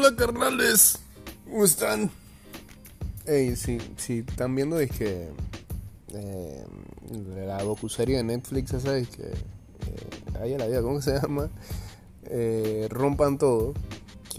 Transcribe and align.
Hola 0.00 0.14
carnales, 0.14 1.00
¿cómo 1.44 1.64
están? 1.64 2.08
Hey, 3.26 3.56
si, 3.56 3.78
si 3.96 4.20
están 4.20 4.54
viendo 4.54 4.78
es 4.78 4.92
que 4.92 5.28
eh, 6.14 6.64
la 7.44 7.60
docuserie 7.64 8.18
de 8.18 8.22
Netflix 8.22 8.74
esa 8.74 8.96
es 8.96 9.08
que 9.08 9.24
eh, 9.24 10.40
ahí 10.40 10.56
la 10.56 10.68
vida, 10.68 10.82
¿cómo 10.82 11.02
se 11.02 11.20
llama? 11.20 11.50
Eh, 12.26 12.86
rompan 12.90 13.38
todo, 13.38 13.74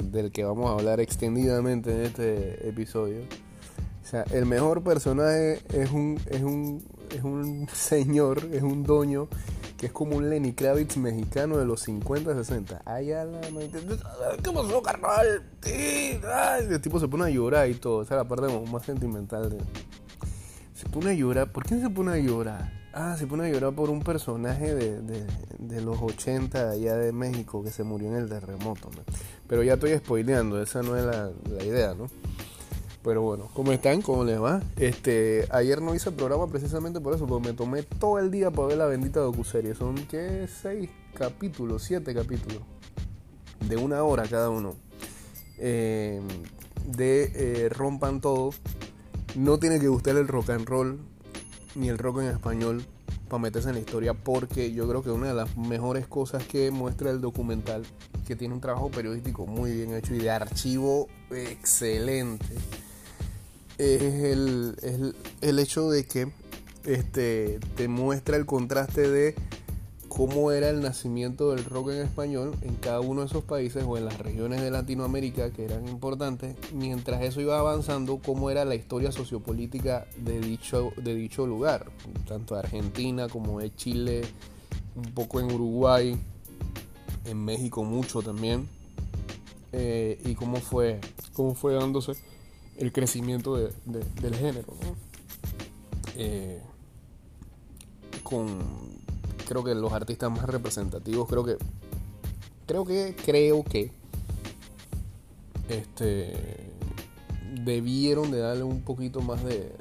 del 0.02 0.32
que 0.32 0.46
vamos 0.46 0.70
a 0.70 0.76
hablar 0.76 1.02
extendidamente 1.02 1.92
en 1.92 2.02
este 2.04 2.70
episodio. 2.70 3.20
O 4.02 4.08
sea, 4.08 4.24
el 4.32 4.46
mejor 4.46 4.82
personaje 4.82 5.60
es 5.74 5.92
un, 5.92 6.22
es 6.28 6.42
un, 6.42 6.82
es 7.14 7.22
un 7.22 7.68
señor, 7.74 8.48
es 8.54 8.64
un 8.64 8.84
doño 8.84 9.28
que 9.80 9.86
es 9.86 9.94
como 9.94 10.18
un 10.18 10.30
Lenny 10.30 10.52
Kravitz 10.52 10.98
mexicano 10.98 11.58
de 11.58 11.66
los 11.66 11.80
50, 11.84 12.36
60. 12.36 12.82
Ay, 12.86 13.08
la 13.08 13.26
¿Qué 14.44 14.52
pasó, 14.52 14.82
carnal? 14.84 15.42
Sí, 15.62 16.20
el 16.70 16.82
tipo 16.82 17.00
se 17.00 17.08
pone 17.08 17.24
a 17.24 17.30
llorar 17.30 17.70
y 17.70 17.76
todo. 17.76 18.02
Esa 18.02 18.16
es 18.16 18.18
la 18.18 18.28
parte 18.28 18.48
más 18.70 18.86
sentimental. 18.86 19.58
Se 20.74 20.86
pone 20.90 21.12
a 21.12 21.14
llorar. 21.14 21.52
¿Por 21.54 21.64
qué 21.64 21.80
se 21.80 21.90
pone 21.90 22.12
a 22.12 22.18
llorar? 22.18 22.74
Ah, 22.94 23.16
se 23.18 23.26
pone 23.26 23.48
a 23.48 23.50
llorar 23.50 23.74
por 23.74 23.90
un 23.90 24.02
personaje 24.02 24.76
de, 24.76 25.02
de, 25.02 25.82
los 25.82 26.02
80 26.02 26.72
allá 26.72 26.96
de 26.96 27.14
México 27.14 27.64
que 27.64 27.72
se 27.72 27.84
murió 27.84 28.10
en 28.10 28.16
el 28.16 28.28
terremoto. 28.28 28.90
Pero 29.48 29.64
ya 29.64 29.76
estoy 29.76 29.96
spoileando, 29.98 30.62
esa 30.62 30.82
no 30.82 30.98
es 30.98 31.06
la, 31.06 31.32
la 31.50 31.64
idea, 31.64 31.94
¿no? 31.94 32.08
Pero 33.04 33.22
bueno, 33.22 33.50
¿cómo 33.54 33.72
están? 33.72 34.02
¿Cómo 34.02 34.26
les 34.26 34.42
va? 34.42 34.62
Este, 34.76 35.48
ayer 35.52 35.82
no 35.82 35.96
hice 35.96 36.10
el 36.10 36.16
programa 36.16 36.48
precisamente 36.48 37.00
por 37.00 37.16
eso, 37.16 37.26
porque 37.28 37.48
me 37.48 37.54
tomé 37.54 37.84
todo 37.84 38.20
el 38.20 38.30
día 38.30 38.52
para 38.52 38.68
ver 38.68 38.78
la 38.78 38.86
bendita 38.88 39.22
docuserie. 39.22 39.74
Son, 39.74 39.96
¿qué? 40.08 40.48
Seis 40.62 40.90
capítulos, 41.14 41.84
siete 41.84 42.14
capítulos. 42.14 42.62
De 43.68 43.78
una 43.78 44.04
hora 44.04 44.24
cada 44.28 44.50
uno. 44.50 44.76
Eh, 45.58 46.20
de 46.86 47.32
eh, 47.36 47.70
Rompan 47.70 48.20
Todo. 48.20 48.52
No 49.36 49.60
tiene 49.60 49.80
que 49.80 49.88
gustar 49.88 50.18
el 50.18 50.28
rock 50.28 50.50
and 50.50 50.68
roll, 50.68 51.00
ni 51.76 51.88
el 51.88 51.98
rock 51.98 52.20
en 52.20 52.28
español, 52.28 52.84
para 53.30 53.42
meterse 53.42 53.70
en 53.70 53.76
la 53.76 53.82
historia, 53.82 54.14
porque 54.14 54.74
yo 54.74 54.90
creo 54.90 55.04
que 55.04 55.12
una 55.12 55.28
de 55.28 55.36
las 55.36 55.56
mejores 55.56 56.06
cosas 56.08 56.44
que 56.44 56.70
muestra 56.72 57.12
el 57.12 57.22
documental, 57.22 57.86
que 58.28 58.36
tiene 58.36 58.56
un 58.56 58.60
trabajo 58.60 58.90
periodístico 58.90 59.46
muy 59.46 59.72
bien 59.72 59.94
hecho 59.94 60.16
y 60.16 60.18
de 60.18 60.32
archivo 60.32 61.08
excelente 61.30 62.58
es 63.80 64.02
el, 64.02 65.16
el, 65.42 65.60
hecho 65.60 65.90
de 65.90 66.06
que 66.06 66.30
este, 66.84 67.60
te 67.78 67.88
muestra 67.88 68.36
el 68.36 68.46
contraste 68.46 69.10
de 69.10 69.36
cómo 70.10 70.52
era 70.52 70.70
el 70.70 70.82
nacimiento 70.82 71.52
del 71.52 71.64
rock 71.64 71.92
en 71.92 72.02
español 72.02 72.56
en 72.62 72.76
cada 72.76 73.00
uno 73.00 73.22
de 73.22 73.28
esos 73.28 73.46
países 73.46 73.86
o 73.88 73.98
en 73.98 74.04
las 74.04 74.18
regiones 74.18 74.62
de 74.62 74.70
Latinoamérica 74.70 75.52
que 75.52 75.64
eran 75.64 75.88
importantes, 75.88 76.58
mientras 76.74 77.22
eso 77.22 77.40
iba 77.40 77.58
avanzando, 77.58 78.20
cómo 78.24 78.50
era 78.50 78.66
la 78.66 78.76
historia 78.76 79.14
sociopolítica 79.14 80.08
de 80.18 80.42
dicho, 80.42 80.92
de 80.98 81.16
dicho 81.16 81.48
lugar, 81.48 81.86
tanto 82.28 82.56
de 82.56 82.62
Argentina 82.62 83.30
como 83.30 83.62
de 83.62 83.74
Chile, 83.74 84.24
un 84.96 85.14
poco 85.14 85.40
en 85.40 85.54
Uruguay, 85.54 86.20
en 87.24 87.46
México 87.46 87.86
mucho 87.86 88.22
también, 88.22 88.68
eh, 89.72 90.20
y 90.26 90.36
cómo 90.36 90.58
fue, 90.58 91.00
cómo 91.34 91.56
fue 91.56 91.76
dándose 91.76 92.14
el 92.80 92.92
crecimiento 92.92 93.56
del 93.56 94.36
género. 94.36 94.74
Eh, 96.16 96.62
con 98.24 98.60
creo 99.48 99.64
que 99.64 99.74
los 99.76 99.92
artistas 99.94 100.32
más 100.32 100.46
representativos, 100.46 101.28
creo 101.28 101.44
que 101.44 101.58
creo 102.66 102.86
que 102.86 103.16
creo 103.16 103.64
que 103.64 103.92
este 105.70 106.72
debieron 107.64 108.32
de 108.32 108.40
darle 108.40 108.64
un 108.64 108.82
poquito 108.82 109.22
más 109.22 109.44
de, 109.44 109.76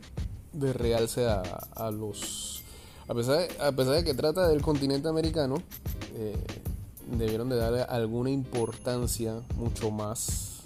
de 0.53 0.73
realce 0.73 1.27
a, 1.29 1.91
los 1.91 2.63
a 3.07 3.15
pesar, 3.15 3.39
de, 3.39 3.63
a 3.63 3.73
pesar 3.73 3.95
de 3.95 4.05
que 4.05 4.15
trata 4.15 4.49
del 4.49 4.63
continente 4.63 5.09
americano 5.09 5.63
eh, 6.15 6.43
debieron 7.11 7.49
de 7.49 7.57
darle 7.57 7.83
alguna 7.83 8.31
importancia 8.31 9.43
mucho 9.57 9.91
más 9.91 10.63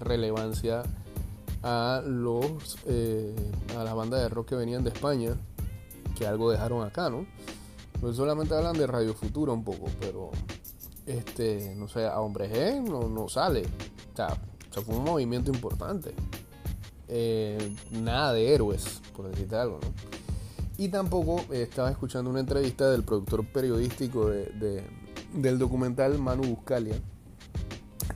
relevancia 0.00 0.82
a 1.62 2.02
los 2.04 2.78
eh, 2.86 3.34
a 3.76 3.84
las 3.84 3.94
bandas 3.94 4.22
de 4.22 4.28
rock 4.28 4.50
que 4.50 4.54
venían 4.54 4.84
de 4.84 4.90
España 4.90 5.36
que 6.16 6.26
algo 6.26 6.50
dejaron 6.50 6.86
acá 6.86 7.10
no 7.10 7.26
pues 8.00 8.16
solamente 8.16 8.54
hablan 8.54 8.76
de 8.76 8.86
Radio 8.86 9.14
Futuro 9.14 9.52
un 9.52 9.64
poco 9.64 9.86
pero 10.00 10.30
este 11.06 11.74
no 11.76 11.88
sé 11.88 12.06
a 12.06 12.20
Hombre 12.20 12.50
G 12.50 12.82
no, 12.82 13.08
no 13.08 13.28
sale. 13.28 13.62
O 14.12 14.16
sea, 14.16 14.36
fue 14.82 14.94
un 14.94 15.04
movimiento 15.04 15.50
importante. 15.50 16.14
Eh, 17.08 17.74
nada 17.90 18.32
de 18.32 18.54
héroes 18.54 19.00
por 19.16 19.28
decirte 19.28 19.56
algo 19.56 19.80
no 19.82 20.20
y 20.80 20.88
tampoco 20.88 21.44
estaba 21.52 21.90
escuchando 21.90 22.30
una 22.30 22.40
entrevista 22.40 22.88
del 22.88 23.02
productor 23.02 23.44
periodístico 23.44 24.30
de, 24.30 24.82
del 25.34 25.58
documental 25.58 26.18
Manu 26.18 26.44
Buscalia 26.44 26.94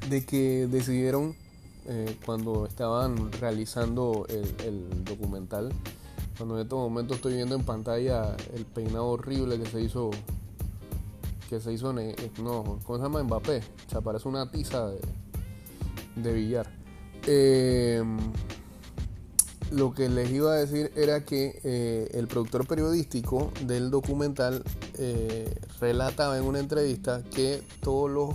de 0.09 0.25
que 0.25 0.67
decidieron 0.69 1.37
eh, 1.87 2.17
cuando 2.25 2.67
estaban 2.67 3.31
realizando 3.33 4.27
el, 4.29 5.05
documental. 5.05 5.73
Cuando 6.37 6.57
en 6.57 6.63
estos 6.63 6.79
momentos 6.79 7.17
estoy 7.17 7.35
viendo 7.35 7.55
en 7.55 7.63
pantalla 7.63 8.37
el 8.55 8.65
peinado 8.65 9.07
horrible 9.07 9.59
que 9.59 9.67
se 9.67 9.83
hizo. 9.83 10.11
Que 11.49 11.61
se 11.61 11.73
hizo 11.73 11.91
en. 11.99 12.15
No, 12.43 12.79
¿cómo 12.85 12.99
se 12.99 13.05
llama? 13.05 13.23
Mbappé. 13.23 13.63
O 13.87 13.91
sea, 13.91 14.01
parece 14.01 14.29
una 14.29 14.51
tiza 14.51 14.91
de, 16.17 16.33
billar. 16.33 16.67
Em, 17.27 18.19
lo 19.71 19.93
que 19.93 20.09
les 20.09 20.31
iba 20.31 20.53
a 20.53 20.57
decir 20.57 20.91
era 20.97 21.25
que 21.25 21.61
eh, 21.65 22.09
el 22.15 22.29
productor 22.29 22.67
periodístico 22.67 23.53
del 23.67 23.91
documental 23.91 24.65
eh, 24.99 25.55
relataba 25.81 26.39
en 26.39 26.45
una 26.45 26.61
entrevista 26.61 27.23
que 27.25 27.63
todos 27.81 28.11
los 28.11 28.35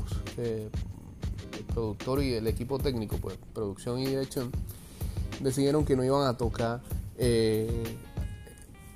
productor 1.69 2.23
y 2.23 2.33
el 2.33 2.47
equipo 2.47 2.77
técnico, 2.79 3.17
pues 3.17 3.37
producción 3.53 3.99
y 3.99 4.07
dirección, 4.07 4.51
decidieron 5.39 5.85
que 5.85 5.95
no 5.95 6.03
iban 6.03 6.27
a 6.27 6.37
tocar 6.37 6.81
eh, 7.17 7.97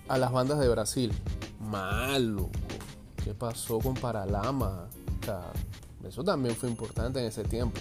a 0.07 0.17
las 0.17 0.31
bandas 0.31 0.59
de 0.59 0.67
Brasil. 0.69 1.13
Malo. 1.59 2.49
¿Qué 3.23 3.33
pasó 3.33 3.79
con 3.79 3.93
Paralama? 3.93 4.87
eso 6.05 6.21
también 6.21 6.53
fue 6.55 6.69
importante 6.69 7.19
en 7.19 7.27
ese 7.27 7.43
tiempo. 7.43 7.79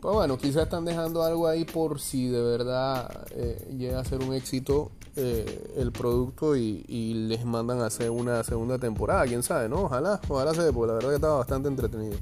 Pues 0.00 0.14
bueno, 0.14 0.38
quizás 0.38 0.64
están 0.64 0.84
dejando 0.84 1.22
algo 1.22 1.46
ahí 1.46 1.64
por 1.64 2.00
si 2.00 2.28
de 2.28 2.42
verdad 2.42 3.26
eh, 3.30 3.74
llega 3.76 4.00
a 4.00 4.04
ser 4.04 4.22
un 4.22 4.32
éxito 4.34 4.90
eh, 5.16 5.74
el 5.76 5.92
producto 5.92 6.56
y, 6.56 7.14
les 7.28 7.44
mandan 7.44 7.80
a 7.80 7.86
hacer 7.86 8.10
una 8.10 8.42
segunda 8.44 8.78
temporada, 8.78 9.24
quién 9.26 9.42
sabe, 9.42 9.68
¿no? 9.68 9.82
Ojalá, 9.82 10.20
ojalá 10.28 10.54
se 10.54 10.62
dé, 10.62 10.72
porque 10.72 10.88
la 10.88 10.94
verdad 10.94 11.08
que 11.10 11.14
estaba 11.14 11.38
bastante 11.38 11.68
entretenido. 11.68 12.18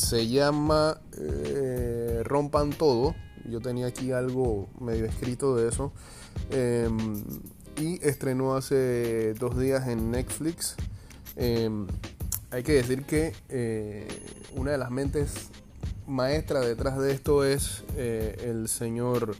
Se 0.00 0.28
llama 0.28 0.98
eh, 1.18 2.22
Rompan 2.24 2.70
Todo. 2.70 3.14
Yo 3.44 3.60
tenía 3.60 3.86
aquí 3.86 4.12
algo 4.12 4.68
medio 4.80 5.04
escrito 5.04 5.54
de 5.56 5.68
eso. 5.68 5.92
Em, 6.50 7.22
y 7.76 8.04
estrenó 8.04 8.54
hace 8.56 9.34
dos 9.34 9.58
días 9.58 9.88
en 9.88 10.10
Netflix. 10.10 10.76
Em, 11.36 11.86
hay 12.50 12.62
que 12.62 12.72
decir 12.72 13.04
que 13.04 13.34
eh, 13.50 14.08
una 14.56 14.72
de 14.72 14.78
las 14.78 14.90
mentes 14.90 15.50
maestras 16.06 16.66
detrás 16.66 16.98
de 16.98 17.12
esto 17.12 17.44
es 17.44 17.84
eh, 17.96 18.36
el 18.44 18.68
señor 18.68 19.36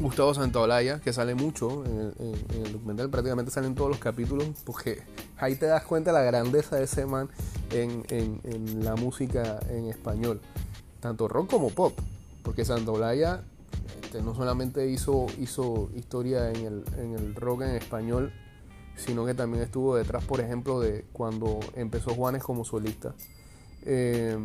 Gustavo 0.00 0.32
Santaolalla, 0.32 1.00
que 1.00 1.12
sale 1.12 1.34
mucho 1.34 1.84
en 1.84 2.14
el, 2.64 2.72
documental, 2.72 3.10
prácticamente 3.10 3.50
salen 3.50 3.74
todos 3.74 3.90
los 3.90 3.98
capítulos, 3.98 4.48
porque 4.64 5.02
ahí 5.38 5.56
te 5.56 5.66
das 5.66 5.84
cuenta 5.84 6.12
la 6.12 6.22
grandeza 6.22 6.76
de 6.76 6.84
ese 6.84 7.06
man 7.06 7.28
en, 7.70 8.84
la 8.84 8.96
música 8.96 9.60
en 9.70 9.86
español, 9.86 10.40
tanto 11.00 11.28
rock 11.28 11.50
como 11.50 11.70
pop, 11.70 11.98
porque 12.42 12.64
Santaolalla 12.64 13.42
este, 14.02 14.22
no 14.22 14.34
solamente 14.34 14.88
hizo, 14.88 15.26
hizo 15.38 15.90
historia 15.94 16.50
en 16.50 16.66
el, 16.66 16.84
en 16.96 17.14
el 17.14 17.34
rock 17.34 17.62
en 17.62 17.76
español, 17.76 18.32
sino 18.96 19.24
que 19.24 19.34
también 19.34 19.62
estuvo 19.62 19.96
detrás, 19.96 20.24
por 20.24 20.40
ejemplo, 20.40 20.80
de 20.80 21.04
cuando 21.12 21.60
empezó 21.74 22.14
Juanes 22.14 22.42
como 22.42 22.64
solista. 22.64 23.14
Eh, 23.84 24.36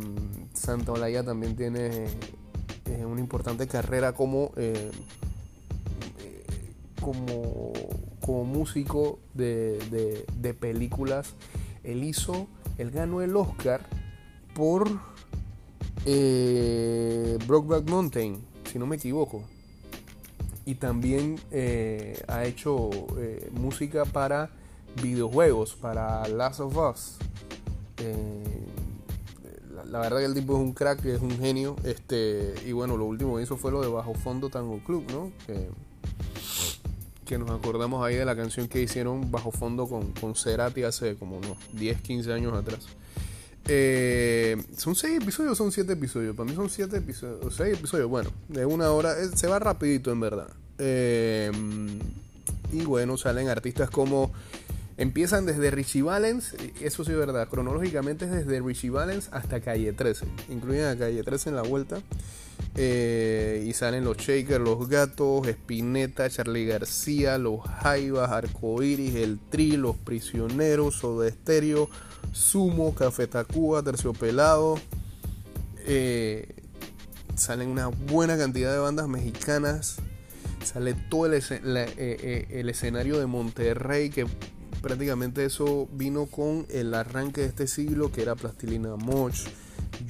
Santaolalla 0.52 1.24
también 1.24 1.56
tiene 1.56 2.06
eh, 2.86 3.04
una 3.04 3.20
importante 3.20 3.66
carrera 3.66 4.12
como 4.12 4.52
eh, 4.56 4.90
como, 7.04 7.72
como 8.24 8.44
músico 8.44 9.18
de, 9.34 10.56
películas. 10.58 11.34
Él 11.82 12.04
hizo, 12.04 12.46
él 12.78 12.90
ganó 12.90 13.20
el 13.20 13.36
Oscar 13.36 13.82
por 14.54 14.88
eh, 16.06 17.38
Brokeback 17.46 17.88
Mountain, 17.88 18.40
si 18.70 18.78
no 18.78 18.86
me 18.86 18.96
equivoco. 18.96 19.44
Y 20.64 20.76
también 20.76 21.38
eh, 21.50 22.22
ha 22.26 22.44
hecho 22.44 22.88
eh, 23.18 23.50
música 23.52 24.06
para 24.06 24.48
videojuegos, 25.02 25.74
para 25.74 26.26
Last 26.28 26.60
of 26.60 26.76
Us. 26.76 27.18
la 29.90 29.98
verdad 29.98 30.20
que 30.20 30.24
el 30.24 30.34
tipo 30.34 30.54
es 30.54 30.60
un 30.60 30.72
crack, 30.72 31.04
es 31.04 31.20
un 31.20 31.38
genio. 31.38 31.76
Este, 31.84 32.54
y 32.64 32.72
bueno, 32.72 32.96
lo 32.96 33.04
último 33.04 33.36
que 33.36 33.42
hizo 33.42 33.58
fue 33.58 33.70
lo 33.70 33.82
de 33.82 33.88
Bajo 33.88 34.14
Fondo 34.14 34.48
Tango 34.48 34.78
Club, 34.78 35.04
¿no? 35.12 35.30
Que 37.24 37.38
nos 37.38 37.50
acordamos 37.50 38.04
ahí 38.04 38.16
de 38.16 38.24
la 38.24 38.36
canción 38.36 38.68
que 38.68 38.80
hicieron 38.80 39.30
Bajo 39.30 39.50
Fondo 39.50 39.86
con, 39.86 40.12
con 40.12 40.34
Cerati 40.34 40.82
hace 40.82 41.16
como 41.16 41.38
unos 41.38 41.56
10, 41.72 42.00
15 42.00 42.32
años 42.32 42.54
atrás. 42.54 42.86
Eh, 43.66 44.62
son 44.76 44.94
6 44.94 45.22
episodios 45.22 45.52
o 45.52 45.54
son 45.56 45.72
7 45.72 45.92
episodios. 45.92 46.36
Para 46.36 46.48
mí 46.48 46.54
son 46.54 46.68
7 46.68 46.96
episodios. 46.96 47.54
6 47.54 47.78
episodios. 47.78 48.08
Bueno, 48.08 48.30
de 48.48 48.66
una 48.66 48.90
hora. 48.90 49.14
se 49.34 49.46
va 49.46 49.58
rapidito 49.58 50.12
en 50.12 50.20
verdad. 50.20 50.48
Eh, 50.78 51.50
y 52.72 52.82
bueno, 52.82 53.16
salen 53.16 53.48
artistas 53.48 53.90
como 53.90 54.32
Empiezan 54.96 55.44
desde 55.44 55.72
Richie 55.72 56.02
Valens, 56.02 56.54
eso 56.80 57.04
sí 57.04 57.12
verdad, 57.12 57.48
cronológicamente 57.48 58.26
es 58.26 58.30
desde 58.30 58.60
Richie 58.60 58.90
Valens 58.90 59.28
hasta 59.32 59.60
Calle 59.60 59.92
13. 59.92 60.24
Incluyen 60.50 60.84
a 60.84 60.96
Calle 60.96 61.24
13 61.24 61.50
en 61.50 61.56
la 61.56 61.62
vuelta. 61.62 62.00
Eh, 62.76 63.64
y 63.68 63.72
salen 63.72 64.04
los 64.04 64.16
Shakers, 64.16 64.60
los 64.62 64.88
Gatos, 64.88 65.46
Spinetta, 65.46 66.28
Charlie 66.28 66.66
García, 66.66 67.38
los 67.38 67.60
Jaivas, 67.62 68.30
Arcoiris, 68.30 69.14
El 69.14 69.38
Tri, 69.38 69.76
Los 69.76 69.96
Prisioneros, 69.96 70.96
Soda 70.96 71.28
Estéreo, 71.28 71.88
Sumo, 72.32 72.94
Café 72.94 73.28
Tacuba, 73.28 73.82
Terciopelado. 73.82 74.80
Eh, 75.86 76.48
salen 77.36 77.68
una 77.68 77.86
buena 77.86 78.36
cantidad 78.36 78.72
de 78.72 78.78
bandas 78.78 79.06
mexicanas. 79.06 79.96
Sale 80.64 80.94
todo 80.94 81.26
el, 81.26 81.34
eh, 81.34 82.46
el 82.50 82.68
escenario 82.70 83.18
de 83.18 83.26
Monterrey 83.26 84.10
que 84.10 84.26
prácticamente 84.82 85.44
eso 85.44 85.88
vino 85.92 86.26
con 86.26 86.66
el 86.70 86.92
arranque 86.94 87.42
de 87.42 87.46
este 87.48 87.66
siglo 87.66 88.10
que 88.10 88.22
era 88.22 88.34
Plastilina 88.34 88.96
Moch, 88.96 89.34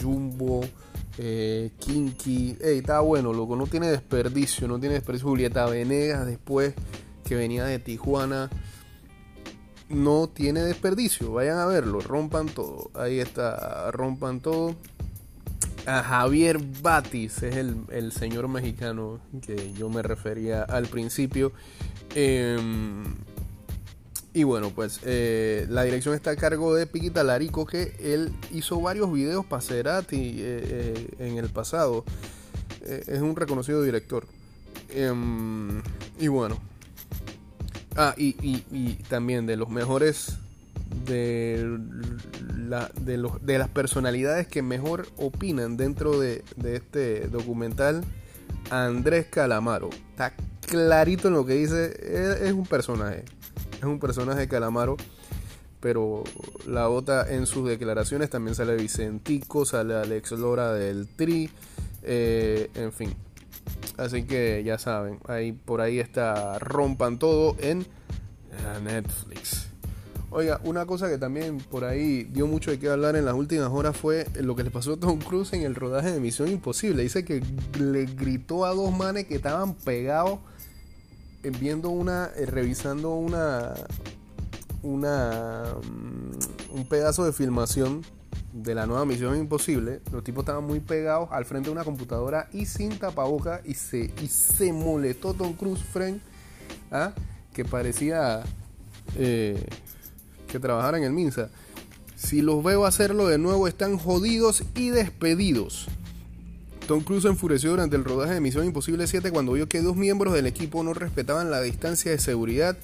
Jumbo, 0.00 0.64
eh, 1.18 1.70
Kinky. 1.78 2.56
Ey, 2.60 2.78
está 2.78 3.00
bueno, 3.00 3.32
loco, 3.32 3.56
no 3.56 3.66
tiene 3.66 3.88
desperdicio, 3.88 4.68
no 4.68 4.78
tiene 4.78 4.96
desperdicio. 4.96 5.28
Julieta 5.28 5.66
Venegas 5.66 6.26
después 6.26 6.74
que 7.24 7.34
venía 7.34 7.64
de 7.64 7.78
Tijuana. 7.78 8.50
No 9.88 10.28
tiene 10.28 10.62
desperdicio, 10.62 11.32
vayan 11.32 11.58
a 11.58 11.66
verlo, 11.66 12.00
rompan 12.00 12.48
todo. 12.48 12.90
Ahí 12.94 13.20
está, 13.20 13.90
rompan 13.90 14.40
todo. 14.40 14.74
A 15.86 16.02
Javier 16.02 16.58
Batis 16.80 17.42
es 17.42 17.56
el, 17.56 18.12
señor 18.12 18.48
mexicano 18.48 19.20
que 19.42 19.74
yo 19.74 19.90
me 19.90 20.02
refería 20.02 20.62
al 20.62 20.86
principio. 20.86 21.52
Em, 22.14 23.04
y 24.36 24.42
bueno, 24.42 24.70
pues 24.70 24.98
eh, 25.04 25.64
la 25.70 25.84
dirección 25.84 26.12
está 26.12 26.30
a 26.30 26.36
cargo 26.36 26.74
de 26.74 26.88
Piquita 26.88 27.22
Larico, 27.22 27.66
que 27.66 27.94
él 28.00 28.32
hizo 28.52 28.80
varios 28.80 29.12
videos 29.12 29.46
para 29.46 29.62
Cerati 29.62 30.16
eh, 30.16 30.34
eh, 30.40 31.08
en 31.20 31.38
el 31.38 31.48
pasado. 31.50 32.04
es 32.84 33.20
un 33.20 33.36
reconocido 33.36 33.80
director. 33.80 34.26
Em, 34.90 35.80
y 36.18 36.26
bueno. 36.26 36.58
Ah, 37.96 38.12
y, 38.16 38.94
también 39.08 39.46
de 39.46 39.56
los 39.56 39.68
mejores 39.68 40.38
de, 41.06 41.78
de, 43.02 43.16
los, 43.16 43.46
de 43.46 43.58
las 43.58 43.68
personalidades 43.68 44.48
que 44.48 44.62
mejor 44.62 45.06
opinan 45.16 45.76
dentro 45.76 46.18
de, 46.18 46.42
de 46.56 46.74
este 46.74 47.28
documental, 47.28 48.04
Andrés 48.70 49.26
Calamaro. 49.30 49.90
Está 50.10 50.34
clarito 50.66 51.28
en 51.28 51.34
lo 51.34 51.46
que 51.46 51.54
dice, 51.54 52.44
es 52.44 52.52
un 52.52 52.66
personaje 52.66 53.24
es 53.84 53.90
un 53.90 54.00
personaje 54.00 54.48
calamaro, 54.48 54.96
pero 55.80 56.24
la 56.66 56.88
otra 56.88 57.30
en 57.30 57.46
sus 57.46 57.68
declaraciones 57.68 58.30
también 58.30 58.54
sale 58.54 58.76
Vicentico, 58.76 59.64
sale 59.64 59.94
Alex 59.94 60.32
Lora 60.32 60.72
del 60.72 61.06
Tri, 61.06 61.50
eh, 62.02 62.70
en 62.74 62.92
fin. 62.92 63.14
Así 63.96 64.24
que 64.24 64.62
ya 64.64 64.78
saben, 64.78 65.20
ahí 65.28 65.52
por 65.52 65.80
ahí 65.80 66.00
está 66.00 66.58
Rompan 66.58 67.18
Todo 67.18 67.56
en 67.60 67.86
Netflix. 68.82 69.68
Oiga, 70.30 70.60
una 70.64 70.84
cosa 70.84 71.08
que 71.08 71.16
también 71.16 71.58
por 71.58 71.84
ahí 71.84 72.24
dio 72.24 72.48
mucho 72.48 72.72
de 72.72 72.80
qué 72.80 72.88
hablar 72.88 73.14
en 73.14 73.24
las 73.24 73.34
últimas 73.34 73.68
horas 73.68 73.96
fue 73.96 74.26
lo 74.40 74.56
que 74.56 74.64
le 74.64 74.70
pasó 74.70 74.94
a 74.94 74.96
Tom 74.96 75.20
Cruise 75.20 75.52
en 75.52 75.62
el 75.62 75.76
rodaje 75.76 76.10
de 76.10 76.18
Misión 76.18 76.48
Imposible. 76.48 77.04
Dice 77.04 77.24
que 77.24 77.40
le 77.78 78.06
gritó 78.06 78.64
a 78.64 78.74
dos 78.74 78.90
manes 78.90 79.26
que 79.26 79.36
estaban 79.36 79.74
pegados 79.74 80.40
viendo 81.50 81.90
una, 81.90 82.30
eh, 82.36 82.46
revisando 82.46 83.14
una, 83.14 83.74
una, 84.82 85.74
mm, 85.82 86.76
un 86.76 86.88
pedazo 86.88 87.24
de 87.24 87.32
filmación 87.32 88.02
de 88.52 88.74
la 88.74 88.86
nueva 88.86 89.04
Misión 89.04 89.36
Imposible, 89.36 90.00
los 90.12 90.22
tipos 90.22 90.42
estaban 90.42 90.64
muy 90.64 90.80
pegados 90.80 91.28
al 91.32 91.44
frente 91.44 91.68
de 91.68 91.72
una 91.72 91.84
computadora 91.84 92.48
y 92.52 92.66
sin 92.66 92.98
tapaboca 92.98 93.60
y 93.64 93.74
se, 93.74 94.12
y 94.22 94.28
se 94.28 94.72
molestó 94.72 95.34
Tom 95.34 95.54
Cruise 95.54 95.82
Friend, 95.82 96.20
¿ah? 96.92 97.12
que 97.52 97.64
parecía 97.64 98.42
eh, 99.16 99.64
que 100.46 100.60
trabajara 100.60 100.98
en 100.98 101.04
el 101.04 101.12
Minsa. 101.12 101.50
Si 102.14 102.42
los 102.42 102.62
veo 102.62 102.86
hacerlo 102.86 103.26
de 103.26 103.38
nuevo 103.38 103.66
están 103.66 103.98
jodidos 103.98 104.62
y 104.76 104.90
despedidos. 104.90 105.88
Tom 106.86 107.02
Cruise 107.02 107.24
enfureció 107.24 107.70
durante 107.70 107.96
el 107.96 108.04
rodaje 108.04 108.34
de 108.34 108.40
Misión 108.42 108.66
Imposible 108.66 109.06
7 109.06 109.30
cuando 109.30 109.52
vio 109.52 109.66
que 109.68 109.80
dos 109.80 109.96
miembros 109.96 110.34
del 110.34 110.46
equipo 110.46 110.82
no 110.82 110.92
respetaban 110.92 111.50
la 111.50 111.62
distancia 111.62 112.10
de 112.10 112.18
seguridad 112.18 112.76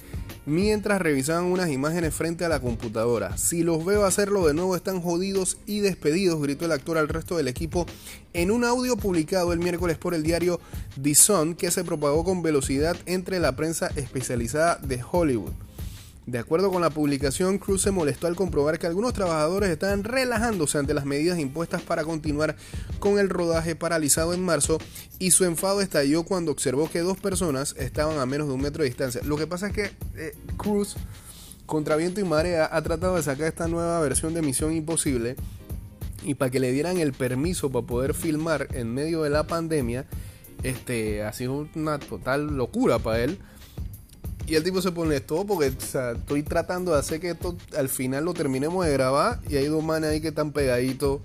mientras 0.47 0.99
revisaban 0.99 1.45
unas 1.45 1.69
imágenes 1.69 2.15
frente 2.15 2.43
a 2.43 2.49
la 2.49 2.59
computadora. 2.59 3.37
Si 3.37 3.61
los 3.61 3.85
veo 3.85 4.03
hacerlo 4.03 4.47
de 4.47 4.55
nuevo 4.55 4.75
están 4.75 5.01
jodidos 5.01 5.57
y 5.67 5.81
despedidos, 5.81 6.41
gritó 6.41 6.65
el 6.65 6.71
actor 6.71 6.97
al 6.97 7.09
resto 7.09 7.37
del 7.37 7.47
equipo 7.47 7.85
en 8.33 8.49
un 8.49 8.63
audio 8.63 8.97
publicado 8.97 9.53
el 9.53 9.59
miércoles 9.59 9.99
por 9.99 10.15
el 10.15 10.23
diario 10.23 10.59
The 10.99 11.13
Sun 11.13 11.53
que 11.53 11.69
se 11.69 11.83
propagó 11.83 12.23
con 12.23 12.41
velocidad 12.41 12.97
entre 13.05 13.39
la 13.39 13.55
prensa 13.55 13.91
especializada 13.95 14.77
de 14.77 14.99
Hollywood. 15.11 15.53
De 16.31 16.39
acuerdo 16.39 16.71
con 16.71 16.81
la 16.81 16.89
publicación, 16.89 17.57
Cruz 17.57 17.81
se 17.81 17.91
molestó 17.91 18.25
al 18.25 18.37
comprobar 18.37 18.79
que 18.79 18.87
algunos 18.87 19.11
trabajadores 19.11 19.69
estaban 19.69 20.05
relajándose 20.05 20.77
ante 20.77 20.93
las 20.93 21.03
medidas 21.03 21.37
impuestas 21.37 21.81
para 21.81 22.05
continuar 22.05 22.55
con 22.99 23.19
el 23.19 23.27
rodaje 23.27 23.75
paralizado 23.75 24.33
en 24.33 24.41
marzo 24.41 24.77
y 25.19 25.31
su 25.31 25.43
enfado 25.43 25.81
estalló 25.81 26.23
cuando 26.23 26.53
observó 26.53 26.89
que 26.89 27.01
dos 27.01 27.19
personas 27.19 27.75
estaban 27.77 28.17
a 28.17 28.25
menos 28.25 28.47
de 28.47 28.53
un 28.53 28.61
metro 28.61 28.83
de 28.83 28.87
distancia. 28.87 29.19
Lo 29.25 29.35
que 29.35 29.45
pasa 29.45 29.67
es 29.67 29.73
que 29.73 29.91
eh, 30.15 30.33
Cruz, 30.55 30.95
contra 31.65 31.97
viento 31.97 32.21
y 32.21 32.23
marea, 32.23 32.69
ha 32.71 32.81
tratado 32.81 33.17
de 33.17 33.23
sacar 33.23 33.47
esta 33.47 33.67
nueva 33.67 33.99
versión 33.99 34.33
de 34.33 34.41
Misión 34.41 34.71
Imposible 34.71 35.35
y 36.23 36.35
para 36.35 36.49
que 36.49 36.61
le 36.61 36.71
dieran 36.71 36.97
el 36.97 37.11
permiso 37.11 37.69
para 37.71 37.85
poder 37.85 38.13
filmar 38.13 38.69
en 38.71 38.93
medio 38.93 39.23
de 39.23 39.31
la 39.31 39.47
pandemia, 39.47 40.05
este, 40.63 41.23
ha 41.23 41.33
sido 41.33 41.67
una 41.75 41.99
total 41.99 42.55
locura 42.55 42.99
para 42.99 43.21
él 43.21 43.37
y 44.47 44.55
el 44.55 44.63
tipo 44.63 44.81
se 44.81 44.91
pone 44.91 45.15
esto 45.15 45.45
porque 45.45 45.67
estoy 45.67 46.43
tratando 46.43 46.91
de 46.93 46.99
hacer 46.99 47.19
que 47.19 47.31
esto 47.31 47.55
al 47.77 47.89
final 47.89 48.25
lo 48.25 48.33
terminemos 48.33 48.85
de 48.85 48.91
grabar 48.93 49.39
y 49.49 49.55
hay 49.55 49.67
dos 49.67 49.83
manes 49.83 50.09
ahí 50.09 50.21
que 50.21 50.29
están 50.29 50.51
pegaditos 50.51 51.21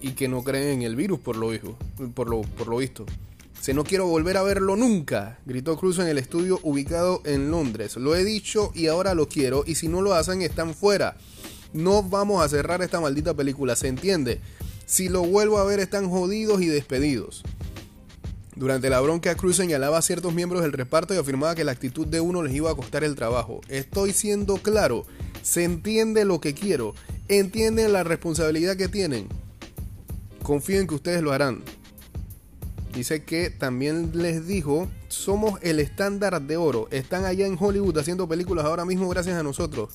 y 0.00 0.12
que 0.12 0.28
no 0.28 0.42
creen 0.42 0.80
en 0.80 0.82
el 0.82 0.96
virus 0.96 1.20
por 1.20 1.36
lo, 1.36 1.50
por 2.14 2.28
lo, 2.28 2.42
por 2.42 2.68
lo 2.68 2.76
visto. 2.78 3.06
Se 3.60 3.72
no 3.72 3.84
quiero 3.84 4.06
volver 4.06 4.36
a 4.36 4.42
verlo 4.42 4.76
nunca, 4.76 5.38
gritó 5.46 5.78
Cruz 5.78 5.98
en 5.98 6.08
el 6.08 6.18
estudio 6.18 6.60
ubicado 6.62 7.22
en 7.24 7.50
Londres. 7.50 7.96
Lo 7.96 8.14
he 8.14 8.22
dicho 8.22 8.70
y 8.74 8.88
ahora 8.88 9.14
lo 9.14 9.26
quiero 9.26 9.64
y 9.66 9.76
si 9.76 9.88
no 9.88 10.02
lo 10.02 10.12
hacen 10.12 10.42
están 10.42 10.74
fuera. 10.74 11.16
No 11.72 12.02
vamos 12.02 12.44
a 12.44 12.48
cerrar 12.50 12.82
esta 12.82 13.00
maldita 13.00 13.32
película, 13.32 13.74
¿se 13.74 13.88
entiende? 13.88 14.40
Si 14.84 15.08
lo 15.08 15.22
vuelvo 15.22 15.58
a 15.58 15.64
ver 15.64 15.80
están 15.80 16.10
jodidos 16.10 16.60
y 16.60 16.66
despedidos. 16.66 17.42
Durante 18.56 18.88
la 18.88 19.00
bronca, 19.00 19.34
Cruz 19.34 19.56
señalaba 19.56 19.98
a 19.98 20.02
ciertos 20.02 20.32
miembros 20.32 20.62
del 20.62 20.72
reparto 20.72 21.12
y 21.12 21.16
afirmaba 21.16 21.56
que 21.56 21.64
la 21.64 21.72
actitud 21.72 22.06
de 22.06 22.20
uno 22.20 22.42
les 22.42 22.54
iba 22.54 22.70
a 22.70 22.74
costar 22.74 23.02
el 23.02 23.16
trabajo. 23.16 23.60
Estoy 23.68 24.12
siendo 24.12 24.58
claro, 24.58 25.06
se 25.42 25.64
entiende 25.64 26.24
lo 26.24 26.40
que 26.40 26.54
quiero, 26.54 26.94
entienden 27.26 27.92
la 27.92 28.04
responsabilidad 28.04 28.76
que 28.76 28.86
tienen. 28.86 29.26
Confío 30.44 30.78
en 30.78 30.86
que 30.86 30.94
ustedes 30.94 31.22
lo 31.22 31.32
harán. 31.32 31.64
Dice 32.94 33.24
que 33.24 33.50
también 33.50 34.12
les 34.14 34.46
dijo, 34.46 34.88
somos 35.08 35.58
el 35.62 35.80
estándar 35.80 36.40
de 36.40 36.56
oro. 36.56 36.86
Están 36.92 37.24
allá 37.24 37.46
en 37.46 37.56
Hollywood 37.58 37.98
haciendo 37.98 38.28
películas 38.28 38.66
ahora 38.66 38.84
mismo 38.84 39.08
gracias 39.08 39.36
a 39.36 39.42
nosotros. 39.42 39.94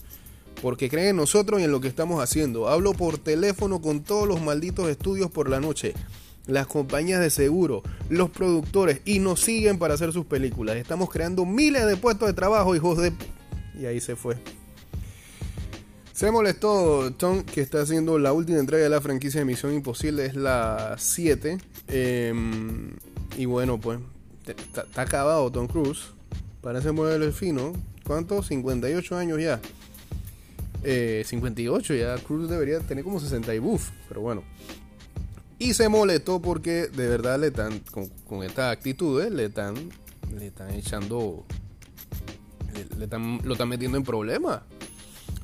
Porque 0.61 0.89
creen 0.89 1.09
en 1.09 1.15
nosotros 1.15 1.61
y 1.61 1.63
en 1.63 1.71
lo 1.71 1.79
que 1.79 1.87
estamos 1.87 2.21
haciendo. 2.21 2.67
Hablo 2.67 2.91
por 2.91 3.17
teléfono 3.19 3.81
con 3.81 4.03
todos 4.03 4.27
los 4.27 4.41
malditos 4.41 4.89
estudios 4.89 5.31
por 5.31 5.49
la 5.49 5.61
noche 5.61 5.93
las 6.49 6.67
compañías 6.67 7.21
de 7.21 7.29
seguro, 7.29 7.83
los 8.09 8.29
productores 8.29 9.01
y 9.05 9.19
nos 9.19 9.39
siguen 9.39 9.77
para 9.77 9.93
hacer 9.93 10.11
sus 10.11 10.25
películas. 10.25 10.75
Estamos 10.75 11.09
creando 11.09 11.45
miles 11.45 11.85
de 11.85 11.95
puestos 11.95 12.27
de 12.27 12.33
trabajo, 12.33 12.75
hijos 12.75 12.97
de... 12.97 13.13
Y 13.79 13.85
ahí 13.85 14.01
se 14.01 14.15
fue. 14.15 14.37
Se 16.11 16.31
molestó 16.31 17.13
Tom 17.13 17.43
que 17.43 17.61
está 17.61 17.81
haciendo 17.81 18.19
la 18.19 18.33
última 18.33 18.59
entrega 18.59 18.83
de 18.83 18.89
la 18.89 18.99
franquicia 18.99 19.39
de 19.39 19.45
Misión 19.45 19.73
Imposible, 19.73 20.25
es 20.25 20.35
la 20.35 20.95
7. 20.97 21.57
Em, 21.87 22.91
y 23.37 23.45
bueno, 23.45 23.79
pues 23.79 23.99
está 24.45 25.01
acabado 25.01 25.49
Tom 25.49 25.67
Cruise. 25.67 26.11
Parece 26.61 26.91
modelo 26.91 27.31
fino. 27.31 27.71
¿Cuánto? 28.05 28.43
58 28.43 29.15
años 29.15 29.39
ya. 29.39 29.61
58 30.83 31.93
eh, 31.93 31.99
ya. 31.99 32.17
Cruise 32.17 32.49
debería 32.49 32.79
tener 32.79 33.03
como 33.03 33.19
60 33.19 33.55
y 33.55 33.59
buff. 33.59 33.89
Pero 34.09 34.19
bueno. 34.19 34.43
Y 35.59 35.73
se 35.73 35.89
molestó 35.89 36.41
porque 36.41 36.87
de 36.87 37.07
verdad 37.07 37.39
le 37.39 37.47
están, 37.47 37.79
con, 37.91 38.07
con 38.27 38.43
estas 38.43 38.71
actitudes, 38.71 39.31
le 39.31 39.45
están, 39.45 39.75
le 40.33 40.47
están 40.47 40.73
echando, 40.73 41.45
le, 42.97 43.03
están, 43.03 43.41
lo 43.43 43.53
están 43.53 43.67
metiendo 43.67 43.97
en 43.97 44.03
problemas. 44.03 44.61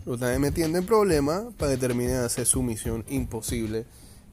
Lo 0.06 0.16
están 0.16 0.40
metiendo 0.40 0.78
en 0.78 0.86
problemas 0.86 1.44
para 1.58 1.74
que 1.74 1.78
termine 1.78 2.14
de 2.14 2.26
hacer 2.26 2.46
su 2.46 2.64
misión 2.64 3.04
imposible 3.10 3.86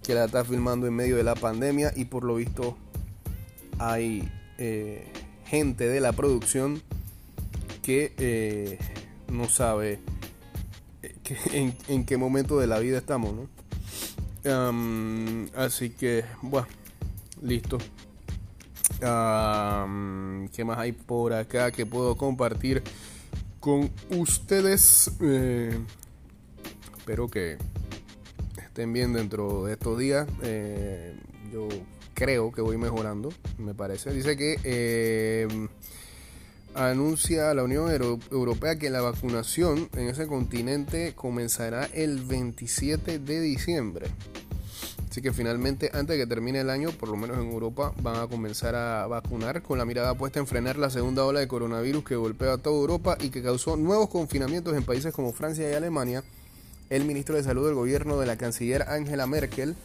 que 0.03 0.15
la 0.15 0.25
está 0.25 0.45
filmando 0.45 0.87
en 0.87 0.95
medio 0.95 1.17
de 1.17 1.25
la 1.25 1.35
pandemia 1.35 1.93
y 1.95 2.07
por 2.07 2.25
lo 2.25 2.37
visto 2.37 2.77
hay 3.79 4.29
eh, 4.59 5.13
gente 5.47 5.89
de 5.89 6.01
la 6.01 6.13
producción 6.13 6.83
que 7.83 8.15
eh, 8.17 8.79
no 9.29 9.49
sabe 9.49 10.01
eh, 11.03 11.75
en, 11.89 12.05
qué 12.05 12.17
momento 12.17 12.59
de 12.59 12.67
la 12.67 12.79
vida 12.79 12.99
estamos, 12.99 13.35
¿no? 13.35 13.49
Así 15.57 15.91
que, 15.91 16.25
bueno, 16.43 16.67
listo. 17.43 17.79
¿Qué 18.99 20.65
más 20.65 20.79
hay 20.79 20.93
por 20.93 21.33
acá 21.33 21.71
que 21.73 21.87
puedo 21.87 22.17
compartir 22.17 22.83
con 23.61 23.91
ustedes? 24.11 25.11
espero 26.99 27.29
que 27.29 27.59
estén 28.59 28.93
bien 28.93 29.13
dentro 29.13 29.65
de 29.65 29.73
estos 29.73 29.99
días. 29.99 30.27
yo 31.53 31.69
creo 32.15 32.53
que 32.53 32.61
voy 32.61 32.77
mejorando, 32.77 33.31
me 33.59 33.75
parece. 33.75 34.13
Dice 34.13 34.37
que 34.37 34.57
eh, 34.63 35.49
anuncia 36.75 37.53
la 37.55 37.65
Unión 37.65 37.91
Europea 38.31 38.77
que 38.77 38.91
la 38.91 39.01
vacunación 39.01 39.89
en 39.95 40.09
ese 40.09 40.27
continente 40.27 41.15
comenzará 41.15 41.85
el 41.93 42.21
27 42.21 43.19
de 43.19 43.41
diciembre. 43.41 44.07
Así 45.11 45.21
que 45.21 45.33
finalmente, 45.33 45.91
antes 45.93 46.17
de 46.17 46.23
que 46.23 46.27
termine 46.27 46.61
el 46.61 46.71
año, 46.71 46.91
por 46.91 47.11
lo 47.11 47.17
menos 47.17 47.37
en 47.37 47.51
Europa, 47.51 47.93
van 48.01 48.17
a 48.17 48.29
comenzar 48.29 48.75
a 48.75 49.07
vacunar 49.07 49.61
con 49.61 49.77
la 49.77 49.85
mirada 49.85 50.15
puesta 50.15 50.41
en 50.41 50.47
frenar 50.47 50.79
la 50.79 50.89
segunda 50.89 51.27
ola 51.27 51.41
de 51.41 51.49
coronavirus 51.49 52.03
que 52.03 52.17
golpea 52.17 52.55
a 52.55 52.59
toda 52.59 52.77
Europa 52.77 53.19
y 53.21 53.29
que 53.29 53.43
causó 53.43 53.77
nuevos 53.77 54.09
confinamientos 54.09 54.75
en 54.75 54.85
países 54.85 55.13
como 55.13 55.35
Francia 55.35 55.71
y 55.71 55.75
Alemania. 55.75 56.25
El 56.89 57.05
ministro 57.05 57.37
de 57.37 57.43
Salud 57.43 57.67
del 57.67 57.75
gobierno 57.75 58.19
de 58.19 58.27
la 58.27 58.37
canciller 58.39 58.85
Angela 58.89 59.27
Merkel 59.27 59.77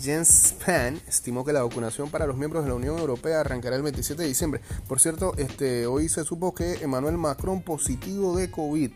Jens 0.00 0.28
Spahn 0.28 1.00
estimó 1.08 1.44
que 1.44 1.52
la 1.52 1.62
vacunación 1.62 2.10
para 2.10 2.26
los 2.26 2.36
miembros 2.36 2.64
de 2.64 2.70
la 2.70 2.76
Unión 2.76 2.98
Europea 2.98 3.40
arrancará 3.40 3.76
el 3.76 3.82
27 3.82 4.22
de 4.22 4.28
diciembre. 4.28 4.60
Por 4.86 5.00
cierto, 5.00 5.34
este, 5.36 5.86
hoy 5.86 6.08
se 6.08 6.24
supo 6.24 6.54
que 6.54 6.74
Emmanuel 6.74 7.18
Macron 7.18 7.62
positivo 7.62 8.36
de 8.36 8.50
COVID, 8.50 8.90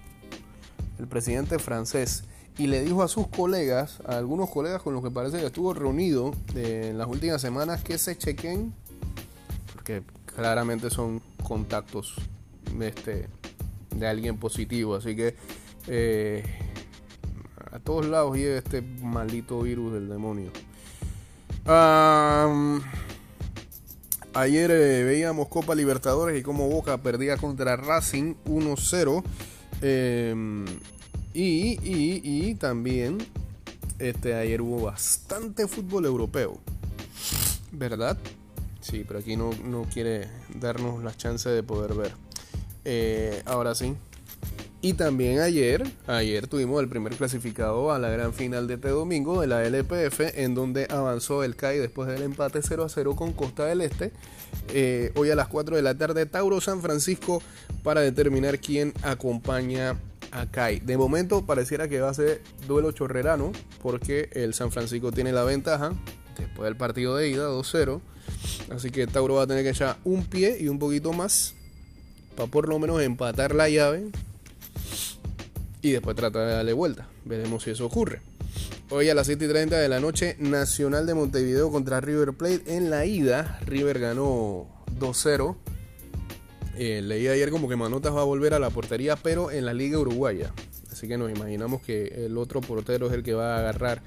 el 0.99 1.09
presidente 1.09 1.59
francés, 1.59 2.25
y 2.59 2.67
le 2.67 2.83
dijo 2.83 3.03
a 3.03 3.09
sus 3.09 3.27
colegas, 3.29 4.01
a 4.07 4.19
algunos 4.19 4.51
colegas 4.51 4.83
con 4.83 4.95
los 4.95 5.03
que 5.03 5.11
parece 5.11 5.39
que 5.39 5.47
estuvo 5.47 5.75
reunido 5.75 6.35
en 6.55 6.99
las 6.99 7.09
últimas 7.09 7.41
semanas, 7.41 7.83
que 7.83 7.99
se 7.99 8.17
chequen, 8.17 8.73
porque 9.73 10.03
claramente 10.27 10.91
son 10.91 11.21
contactos 11.43 12.15
este, 12.81 13.29
de 13.95 14.07
alguien 14.07 14.39
positivo. 14.39 14.95
Así 14.95 15.17
que 15.17 15.35
eh, 15.89 16.45
a 17.73 17.79
todos 17.79 18.07
lados 18.07 18.37
llega 18.37 18.59
este 18.59 18.83
maldito 18.83 19.63
virus 19.63 19.95
del 19.95 20.09
demonio 20.09 20.51
ayer 24.35 24.71
eh, 24.71 25.05
veíamos 25.05 25.49
Copa 25.49 25.75
Libertadores 25.75 26.39
y 26.39 26.43
cómo 26.43 26.69
Boca 26.69 26.99
perdía 26.99 27.37
contra 27.37 27.77
Racing 27.77 28.35
1-0. 28.47 29.23
Em, 29.81 30.65
y, 31.35 32.55
también 32.57 33.19
este, 33.99 34.35
ayer 34.35 34.61
hubo 34.61 34.83
bastante 34.83 35.67
fútbol 35.67 36.07
europeo. 36.07 36.59
¿Verdad? 37.73 38.19
Sí, 38.81 39.05
pero 39.07 39.21
aquí 39.21 39.37
no, 39.37 39.51
no 39.65 39.85
quiere 39.85 40.29
darnos 40.55 41.03
la 41.03 41.17
chance 41.17 41.49
de 41.49 41.63
poder 41.63 41.95
ver. 41.95 42.13
Eh, 42.85 43.43
ahora 43.47 43.75
sí. 43.75 43.95
Y 44.85 44.95
también 44.95 45.39
ayer, 45.39 45.89
ayer 46.09 46.49
tuvimos 46.49 46.83
el 46.83 46.89
primer 46.89 47.15
clasificado 47.15 47.93
a 47.93 48.01
la 48.01 48.11
gran 48.11 48.35
final 48.35 48.67
de 48.67 48.75
este 48.75 48.89
domingo 48.89 49.41
de 49.41 49.47
la 49.47 49.63
LPF, 49.63 50.37
en 50.37 50.57
donde 50.57 50.89
avanzó 50.91 51.45
el 51.45 51.55
CAI 51.55 51.79
después 51.79 52.09
del 52.09 52.23
empate 52.23 52.63
0 52.63 52.83
a 52.83 52.89
0 52.89 53.15
con 53.15 53.33
Costa 53.33 53.65
del 53.65 53.81
Este. 53.81 54.11
Eh, 54.75 55.13
hoy 55.15 55.31
a 55.31 55.37
las 55.37 55.47
4 55.47 55.77
de 55.77 55.83
la 55.83 55.97
tarde, 55.97 56.27
Tauro 56.27 56.61
San 56.61 56.83
Francisco 56.83 57.41
para 57.85 58.01
determinar 58.01 58.59
quién 58.59 58.93
acompaña 59.05 60.01
a 60.33 60.47
CAI. 60.47 60.81
De 60.81 60.97
momento 60.97 61.47
pareciera 61.47 61.87
que 61.87 62.01
va 62.01 62.11
a 62.11 62.15
ser 62.15 62.43
duelo 62.67 62.91
chorrerano, 62.91 63.53
porque 63.85 64.31
el 64.33 64.53
San 64.53 64.73
Francisco 64.73 65.13
tiene 65.13 65.31
la 65.31 65.45
ventaja 65.45 65.93
después 66.37 66.65
del 66.65 66.77
partido 66.77 67.15
de 67.15 67.29
ida 67.29 67.49
2-0. 67.49 68.01
Así 68.75 68.91
que 68.91 69.07
Tauro 69.07 69.35
va 69.35 69.45
a 69.45 69.47
tener 69.47 69.63
que 69.63 69.71
echar 69.71 69.99
un 70.03 70.25
pie 70.25 70.57
y 70.59 70.67
un 70.67 70.81
poquito 70.81 71.13
más 71.13 71.55
para 72.35 72.51
por 72.51 72.69
lo 72.69 72.81
menos 72.81 73.01
empatar 73.01 73.55
la 73.55 73.69
llave 73.69 74.11
y 75.83 75.91
después 75.91 76.17
trata 76.17 76.47
de 76.47 76.53
darle 76.55 76.73
vuelta. 76.73 77.09
Veremos 77.25 77.65
si 77.65 77.71
eso 77.71 77.85
ocurre. 77.85 78.21
Hoy 78.91 79.09
a 79.09 79.15
las 79.15 79.27
7 79.27 79.45
y 79.45 79.49
30 79.49 79.79
de 79.79 79.89
la 79.89 80.01
noche, 80.01 80.37
Nacional 80.39 81.07
de 81.07 81.15
Montevideo 81.15 81.71
contra 81.71 82.01
River 82.01 82.35
Plate. 82.35 82.77
En 82.77 82.89
la 82.89 83.05
ida, 83.05 83.59
River 83.67 83.99
ganó 83.99 84.69
2-0. 84.99 85.57
Eh, 86.77 87.03
leí 87.03 87.27
ayer 87.27 87.51
como 87.51 87.69
que 87.69 87.77
Manotas 87.77 88.15
va 88.15 88.21
a 88.21 88.25
volver 88.25 88.55
a 88.55 88.59
la 88.59 88.71
portería, 88.71 89.17
pero 89.17 89.51
en 89.51 89.65
la 89.65 89.75
Liga 89.75 89.99
Uruguaya. 89.99 90.53
Así 90.91 91.09
que 91.09 91.19
nos 91.19 91.31
imaginamos 91.31 91.83
que 91.83 92.27
el 92.27 92.39
otro 92.39 92.61
portero 92.61 93.09
es 93.09 93.13
el 93.13 93.23
que 93.23 93.35
va 93.35 93.57
a 93.57 93.59
agarrar 93.59 94.03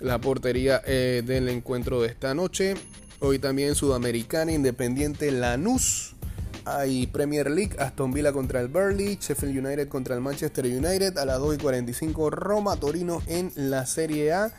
la 0.00 0.20
portería 0.20 0.82
eh, 0.86 1.22
del 1.24 1.48
encuentro 1.48 2.02
de 2.02 2.08
esta 2.08 2.34
noche. 2.34 2.74
Hoy 3.20 3.38
también 3.38 3.74
Sudamericana 3.74 4.50
Independiente 4.50 5.30
Lanús 5.30 6.16
hay 6.64 7.06
Premier 7.06 7.50
League, 7.50 7.76
Aston 7.78 8.12
Villa 8.12 8.32
contra 8.32 8.60
el 8.60 8.68
Burnley, 8.68 9.18
Sheffield 9.20 9.64
United 9.64 9.88
contra 9.88 10.14
el 10.14 10.20
Manchester 10.20 10.64
United, 10.64 11.16
a 11.18 11.24
las 11.24 11.38
2 11.38 11.56
y 11.56 11.58
45 11.58 12.30
Roma 12.30 12.76
Torino 12.76 13.22
en 13.26 13.52
la 13.54 13.86
Serie 13.86 14.32
A. 14.32 14.52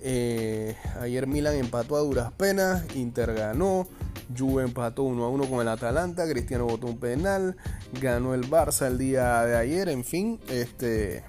Eh, 0.00 0.76
ayer 1.00 1.26
Milan 1.26 1.54
empató 1.56 1.96
a 1.96 2.00
duras 2.00 2.30
penas, 2.32 2.84
Inter 2.94 3.34
ganó, 3.34 3.88
Juve 4.36 4.62
empató 4.62 5.02
1 5.02 5.24
a 5.24 5.28
1 5.28 5.50
con 5.50 5.60
el 5.60 5.68
Atalanta, 5.68 6.28
Cristiano 6.28 6.66
votó 6.66 6.86
un 6.86 6.98
penal, 6.98 7.56
ganó 8.00 8.34
el 8.34 8.48
Barça 8.48 8.86
el 8.86 8.98
día 8.98 9.42
de 9.44 9.56
ayer, 9.56 9.88
en 9.88 10.04
fin, 10.04 10.38
este 10.48 11.24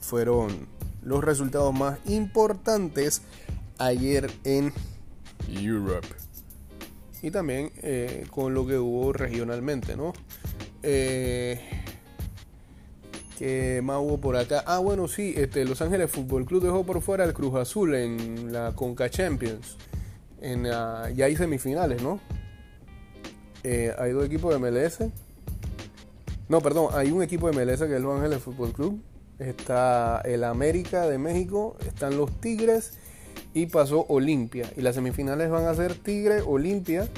fueron 0.00 0.68
los 1.02 1.22
resultados 1.22 1.72
más 1.74 1.98
importantes 2.06 3.22
ayer 3.78 4.30
en 4.44 4.72
Europe 5.48 6.25
y 7.22 7.30
también 7.30 7.70
eh, 7.82 8.26
con 8.30 8.54
lo 8.54 8.66
que 8.66 8.78
hubo 8.78 9.12
regionalmente, 9.12 9.96
¿no? 9.96 10.12
Eh, 10.82 11.60
¿Qué 13.38 13.80
más 13.82 13.98
hubo 13.98 14.18
por 14.18 14.36
acá? 14.36 14.64
Ah, 14.66 14.78
bueno, 14.78 15.08
sí, 15.08 15.34
este, 15.36 15.64
Los 15.64 15.82
Ángeles 15.82 16.10
Fútbol 16.10 16.46
Club 16.46 16.62
dejó 16.62 16.84
por 16.84 17.02
fuera 17.02 17.24
el 17.24 17.34
Cruz 17.34 17.54
Azul 17.56 17.94
en 17.94 18.52
la 18.52 18.72
Conca 18.74 19.10
Champions. 19.10 19.76
En, 20.40 20.64
ya 20.64 21.24
hay 21.24 21.36
semifinales, 21.36 22.02
¿no? 22.02 22.20
Eh, 23.62 23.92
hay 23.98 24.12
dos 24.12 24.24
equipos 24.24 24.54
de 24.54 24.58
MLS. 24.58 25.10
No, 26.48 26.60
perdón, 26.60 26.88
hay 26.94 27.10
un 27.10 27.22
equipo 27.22 27.50
de 27.50 27.52
MLS 27.52 27.80
que 27.80 27.96
es 27.96 28.00
Los 28.00 28.16
Ángeles 28.16 28.42
Fútbol 28.42 28.72
Club. 28.72 29.02
Está 29.38 30.22
el 30.24 30.44
América 30.44 31.06
de 31.06 31.18
México, 31.18 31.76
están 31.86 32.16
los 32.16 32.40
Tigres 32.40 32.98
y 33.56 33.64
pasó 33.64 34.04
Olimpia. 34.10 34.70
Y 34.76 34.82
las 34.82 34.96
semifinales 34.96 35.48
van 35.48 35.64
a 35.64 35.74
ser 35.74 35.94
Tigre 35.94 36.42
Olimpia 36.42 37.08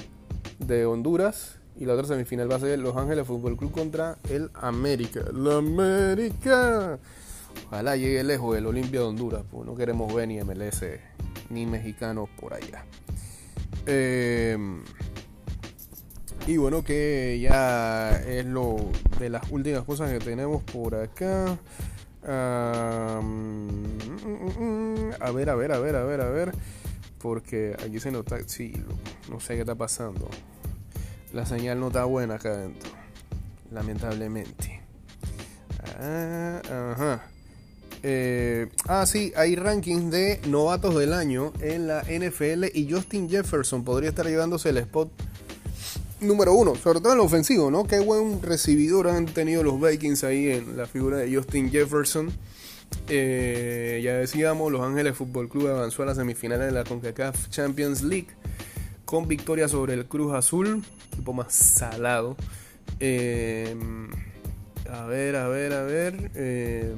de 0.60 0.86
Honduras. 0.86 1.58
Y 1.76 1.84
la 1.84 1.94
otra 1.94 2.06
semifinal 2.06 2.48
va 2.48 2.54
a 2.54 2.60
ser 2.60 2.78
Los 2.78 2.96
Ángeles 2.96 3.26
Fútbol 3.26 3.56
Club 3.56 3.72
contra 3.72 4.18
el 4.30 4.48
América. 4.54 5.24
La 5.34 5.56
América. 5.56 7.00
Ojalá 7.66 7.96
llegue 7.96 8.22
lejos 8.22 8.56
el 8.56 8.66
Olimpia 8.66 9.00
de 9.00 9.06
Honduras. 9.06 9.42
Pues 9.50 9.66
no 9.66 9.74
queremos 9.74 10.14
ver 10.14 10.28
ni 10.28 10.40
MLS 10.40 10.84
ni 11.50 11.66
mexicanos 11.66 12.28
por 12.40 12.54
allá. 12.54 12.84
Em, 13.86 14.84
y 16.46 16.56
bueno, 16.56 16.84
que 16.84 17.40
ya 17.42 18.12
es 18.12 18.46
lo 18.46 18.76
de 19.18 19.28
las 19.28 19.50
últimas 19.50 19.82
cosas 19.82 20.12
que 20.12 20.20
tenemos 20.20 20.62
por 20.62 20.94
acá 20.94 21.58
a 22.28 23.20
ver, 25.34 25.50
a 25.50 25.54
ver, 25.54 25.72
a 25.72 25.78
ver, 25.78 25.96
a 25.96 26.04
ver, 26.04 26.20
a 26.20 26.28
ver. 26.28 26.52
Porque 27.18 27.76
aquí 27.84 27.98
se 27.98 28.10
nota, 28.10 28.38
sí, 28.46 28.72
no 29.28 29.40
sé 29.40 29.54
qué 29.54 29.60
está 29.60 29.74
pasando. 29.74 30.28
La 31.32 31.44
señal 31.46 31.80
no 31.80 31.88
está 31.88 32.04
buena 32.04 32.34
acá 32.36 32.50
adentro. 32.50 32.90
Lamentablemente. 33.70 34.80
Ah, 36.00 36.62
ajá. 36.92 37.22
Eh, 38.02 38.68
ah, 38.86 39.04
sí, 39.06 39.32
hay 39.36 39.56
rankings 39.56 40.10
de 40.12 40.40
novatos 40.46 40.94
del 40.94 41.12
año 41.12 41.52
en 41.60 41.88
la 41.88 42.02
NFL 42.02 42.66
y 42.72 42.88
Justin 42.90 43.28
Jefferson 43.28 43.82
podría 43.82 44.10
estar 44.10 44.26
llevándose 44.26 44.68
el 44.68 44.78
spot 44.78 45.10
número 46.20 46.52
uno, 46.54 46.74
sobre 46.74 47.00
todo 47.00 47.12
en 47.12 47.18
lo 47.18 47.24
ofensivo, 47.24 47.70
¿no? 47.70 47.84
Qué 47.84 48.00
buen 48.00 48.42
recibidor 48.42 49.08
han 49.08 49.26
tenido 49.26 49.62
los 49.62 49.80
Vikings 49.80 50.24
ahí 50.24 50.50
en 50.50 50.76
la 50.76 50.86
figura 50.86 51.18
de 51.18 51.34
Justin 51.34 51.70
Jefferson. 51.70 52.30
Eh, 53.08 54.00
ya 54.02 54.14
decíamos, 54.14 54.72
Los 54.72 54.82
Ángeles 54.82 55.16
Fútbol 55.16 55.48
Club 55.48 55.68
avanzó 55.68 56.02
a 56.02 56.06
las 56.06 56.16
semifinales 56.16 56.66
de 56.66 56.72
la 56.72 56.84
CONCACAF 56.84 57.48
Champions 57.50 58.02
League 58.02 58.28
con 59.04 59.28
victoria 59.28 59.68
sobre 59.68 59.94
el 59.94 60.06
Cruz 60.06 60.34
Azul, 60.34 60.82
equipo 61.12 61.32
más 61.32 61.52
salado. 61.54 62.36
Eh, 63.00 63.76
a 64.90 65.04
ver, 65.06 65.36
a 65.36 65.48
ver, 65.48 65.72
a 65.72 65.82
ver. 65.82 66.30
Eh, 66.34 66.94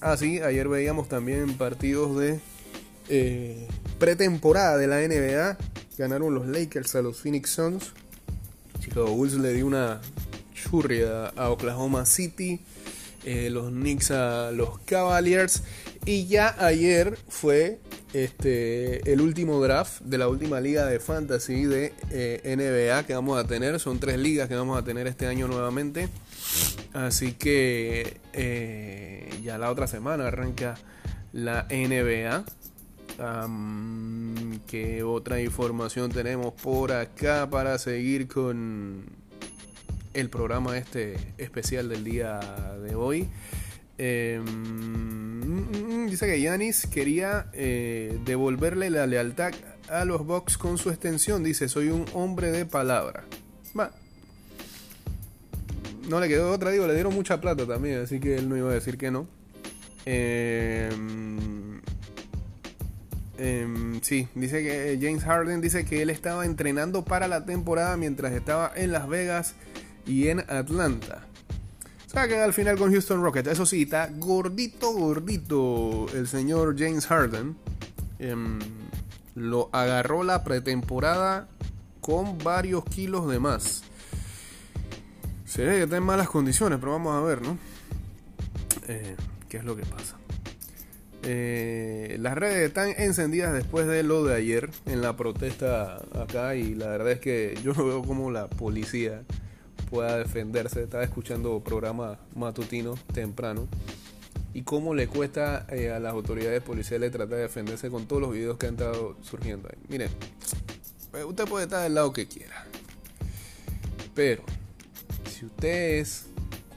ah, 0.00 0.16
sí, 0.16 0.40
ayer 0.40 0.68
veíamos 0.68 1.08
también 1.08 1.56
partidos 1.56 2.16
de 2.18 2.40
pretemporada 3.98 4.76
de 4.76 4.86
la 4.86 5.00
NBA. 5.00 5.58
Ganaron 5.98 6.34
los 6.34 6.46
Lakers 6.46 6.94
a 6.96 7.02
los 7.02 7.20
Phoenix 7.20 7.50
Suns. 7.50 7.92
Chicago 8.86 9.10
Bulls 9.10 9.34
le 9.34 9.52
dio 9.52 9.66
una 9.66 10.00
churria 10.54 11.32
a 11.34 11.50
Oklahoma 11.50 12.06
City. 12.06 12.60
Eh, 13.24 13.50
los 13.50 13.70
Knicks 13.70 14.12
a 14.12 14.52
los 14.52 14.78
Cavaliers. 14.84 15.64
Y 16.04 16.26
ya 16.28 16.54
ayer 16.64 17.18
fue 17.28 17.80
este, 18.12 19.12
el 19.12 19.20
último 19.20 19.60
draft 19.60 20.02
de 20.02 20.18
la 20.18 20.28
última 20.28 20.60
liga 20.60 20.86
de 20.86 21.00
fantasy 21.00 21.64
de 21.64 21.94
eh, 22.12 22.54
NBA 22.56 23.08
que 23.08 23.14
vamos 23.14 23.36
a 23.42 23.44
tener. 23.48 23.80
Son 23.80 23.98
tres 23.98 24.18
ligas 24.18 24.48
que 24.48 24.54
vamos 24.54 24.78
a 24.78 24.84
tener 24.84 25.08
este 25.08 25.26
año 25.26 25.48
nuevamente. 25.48 26.08
Así 26.92 27.32
que 27.32 28.20
eh, 28.34 29.28
ya 29.42 29.58
la 29.58 29.72
otra 29.72 29.88
semana 29.88 30.28
arranca 30.28 30.76
la 31.32 31.66
NBA. 31.70 32.44
¿Qué 34.66 35.02
otra 35.02 35.40
información 35.40 36.10
tenemos 36.10 36.52
por 36.54 36.92
acá 36.92 37.48
para 37.48 37.78
seguir 37.78 38.28
con 38.28 39.04
el 40.16 40.30
programa 40.30 40.76
este 40.78 41.16
especial 41.36 41.88
del 41.90 42.02
día 42.04 42.40
de 42.82 42.94
hoy. 42.94 43.28
Em, 43.98 44.50
dice 46.08 46.26
que 46.26 46.40
Yanis 46.40 46.86
quería 46.86 47.46
eh, 47.52 48.18
devolverle 48.24 48.88
la 48.90 49.06
lealtad 49.06 49.52
a 49.88 50.04
los 50.04 50.26
Bucks 50.26 50.56
con 50.58 50.78
su 50.78 50.90
extensión. 50.90 51.44
Dice, 51.44 51.68
soy 51.68 51.88
un 51.88 52.06
hombre 52.14 52.50
de 52.50 52.64
palabra. 52.64 53.24
Va. 53.78 53.92
No 56.08 56.18
le 56.20 56.28
quedó 56.28 56.50
otra, 56.52 56.70
digo, 56.70 56.86
le 56.86 56.94
dieron 56.94 57.14
mucha 57.14 57.40
plata 57.40 57.66
también, 57.66 58.00
así 58.00 58.20
que 58.20 58.36
él 58.36 58.48
no 58.48 58.56
iba 58.56 58.70
a 58.70 58.74
decir 58.74 58.96
que 58.96 59.10
no. 59.10 59.26
Em, 60.06 61.36
em, 63.38 64.00
sí, 64.02 64.28
dice 64.34 64.62
que 64.62 64.98
James 65.00 65.24
Harden 65.24 65.60
dice 65.60 65.84
que 65.84 66.02
él 66.02 66.10
estaba 66.10 66.44
entrenando 66.46 67.04
para 67.04 67.28
la 67.28 67.44
temporada 67.44 67.96
mientras 67.96 68.32
estaba 68.32 68.72
en 68.74 68.92
Las 68.92 69.08
Vegas 69.08 69.54
y 70.06 70.28
en 70.28 70.40
Atlanta. 70.40 71.26
O 72.06 72.10
sea 72.10 72.28
que 72.28 72.38
al 72.38 72.52
final 72.52 72.78
con 72.78 72.92
Houston 72.92 73.22
Rockets. 73.22 73.48
Eso 73.48 73.66
sí, 73.66 73.82
está 73.82 74.08
gordito, 74.16 74.92
gordito 74.92 76.06
el 76.14 76.28
señor 76.28 76.76
James 76.78 77.06
Harden. 77.06 77.56
Em, 78.18 78.58
lo 79.34 79.68
agarró 79.72 80.22
la 80.22 80.42
pretemporada 80.42 81.48
con 82.00 82.38
varios 82.38 82.84
kilos 82.84 83.28
de 83.28 83.38
más. 83.38 83.82
Se 85.44 85.64
ve 85.64 85.76
que 85.76 85.82
está 85.84 85.96
en 85.96 86.04
malas 86.04 86.28
condiciones, 86.28 86.78
pero 86.78 86.92
vamos 86.92 87.14
a 87.14 87.20
ver, 87.20 87.42
¿no? 87.42 87.58
Eh, 88.88 89.16
¿Qué 89.48 89.58
es 89.58 89.64
lo 89.64 89.76
que 89.76 89.84
pasa? 89.84 90.16
Eh, 91.28 92.18
las 92.20 92.38
redes 92.38 92.68
están 92.68 92.90
encendidas 92.98 93.52
después 93.52 93.88
de 93.88 94.04
lo 94.04 94.22
de 94.22 94.36
ayer 94.36 94.70
en 94.86 95.02
la 95.02 95.16
protesta 95.16 95.96
acá 96.14 96.54
y 96.54 96.76
la 96.76 96.86
verdad 96.86 97.10
es 97.10 97.18
que 97.18 97.58
yo 97.64 97.74
no 97.74 97.84
veo 97.84 98.02
como 98.04 98.30
la 98.30 98.46
policía 98.46 99.24
pueda 99.90 100.18
defenderse. 100.18 100.84
Estaba 100.84 101.02
escuchando 101.02 101.58
programa 101.64 102.20
matutino 102.36 102.94
temprano 103.12 103.66
y 104.54 104.62
cómo 104.62 104.94
le 104.94 105.08
cuesta 105.08 105.66
eh, 105.68 105.90
a 105.90 105.98
las 105.98 106.12
autoridades 106.12 106.62
policiales 106.62 107.10
tratar 107.10 107.38
de 107.38 107.42
defenderse 107.42 107.90
con 107.90 108.06
todos 108.06 108.22
los 108.22 108.32
videos 108.32 108.56
que 108.56 108.68
han 108.68 108.74
estado 108.74 109.16
surgiendo 109.20 109.68
ahí. 109.68 109.82
Miren, 109.88 110.10
pues, 111.10 111.24
usted 111.24 111.44
puede 111.46 111.64
estar 111.64 111.82
del 111.82 111.94
lado 111.94 112.12
que 112.12 112.28
quiera, 112.28 112.64
pero 114.14 114.44
si 115.28 115.44
usted 115.44 115.98
es 115.98 116.26